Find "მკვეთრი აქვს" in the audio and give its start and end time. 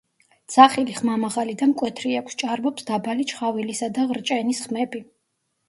1.73-2.39